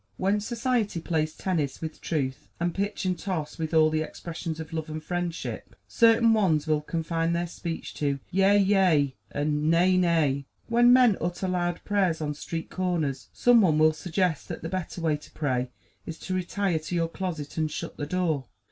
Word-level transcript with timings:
When 0.17 0.39
society 0.39 0.99
plays 0.99 1.35
tennis 1.35 1.79
with 1.79 2.01
truth, 2.01 2.47
and 2.59 2.73
pitch 2.73 3.05
and 3.05 3.19
toss 3.19 3.59
with 3.59 3.71
all 3.71 3.91
the 3.91 4.01
expressions 4.01 4.59
of 4.59 4.73
love 4.73 4.89
and 4.89 5.03
friendship, 5.03 5.75
certain 5.87 6.33
ones 6.33 6.65
will 6.65 6.81
confine 6.81 7.33
their 7.33 7.45
speech 7.45 7.93
to 7.99 8.17
yea, 8.31 8.57
yea, 8.57 9.15
and 9.31 9.69
nay, 9.69 9.97
nay. 9.97 10.45
When 10.67 10.91
men 10.91 11.17
utter 11.21 11.47
loud 11.47 11.81
prayers 11.85 12.19
on 12.19 12.33
street 12.33 12.71
corners, 12.71 13.27
some 13.31 13.61
one 13.61 13.77
will 13.77 13.93
suggest 13.93 14.47
that 14.47 14.63
the 14.63 14.69
better 14.69 15.01
way 15.01 15.17
to 15.17 15.31
pray 15.33 15.69
is 16.07 16.17
to 16.21 16.33
retire 16.33 16.79
to 16.79 16.95
your 16.95 17.07
closet 17.07 17.55
and 17.59 17.69
shut 17.69 17.97
the 17.97 18.07
door. 18.07 18.45